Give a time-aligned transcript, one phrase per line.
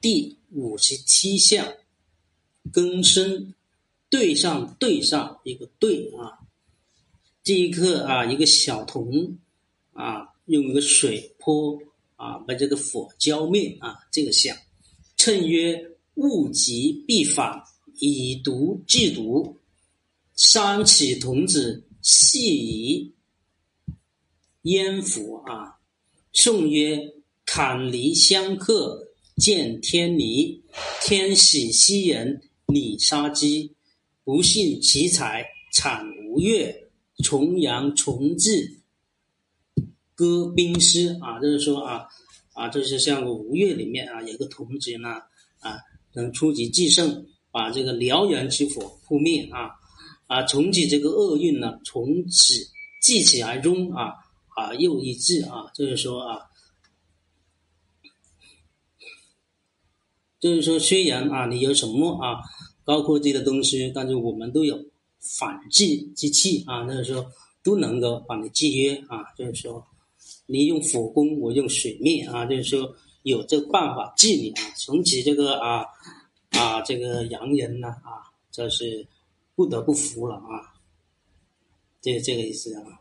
[0.00, 1.74] 第五十七项，
[2.72, 3.52] 根生
[4.08, 6.38] 对上对上一个对啊，
[7.44, 9.36] 这一刻啊一个小童
[9.92, 11.78] 啊用一个水泼
[12.16, 14.56] 啊把这个火浇灭啊这个象，
[15.18, 17.62] 称曰物极必反，
[17.98, 19.58] 以毒制毒，
[20.34, 23.12] 三起童子系以
[24.62, 25.78] 烟符啊，
[26.32, 27.12] 颂曰
[27.44, 29.08] 坎离相克。
[29.40, 30.62] 见天离，
[31.02, 33.74] 天喜西人，李杀鸡，
[34.22, 36.90] 不信其财，产吴越，
[37.24, 38.82] 重阳重至，
[40.14, 42.06] 歌兵师啊，就是说啊
[42.52, 45.08] 啊，就是像吴越里面啊，有个童子呢
[45.60, 45.78] 啊，
[46.12, 49.70] 能出奇制胜，把这个燎原之火扑灭啊
[50.26, 52.52] 啊，重启这个厄运呢，从此
[53.02, 54.12] 记起而终啊
[54.54, 56.49] 啊，又一至啊，就是说啊。
[60.40, 62.40] 就是说，虽然啊，你有什么啊，
[62.82, 64.82] 高科技的东西，但是我们都有
[65.20, 65.84] 反制
[66.16, 66.86] 之气啊。
[66.86, 67.30] 就是说，
[67.62, 69.22] 都能够把你制约啊。
[69.36, 69.86] 就是说，
[70.46, 72.46] 你用火攻，我用水灭啊。
[72.46, 74.62] 就是说，有这个办法治你啊。
[74.78, 75.84] 从此这个啊
[76.52, 79.06] 啊，这个洋人呢啊，这是
[79.54, 80.72] 不得不服了啊。
[82.00, 82.98] 这这个意思啊。